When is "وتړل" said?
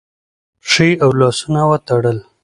1.69-2.17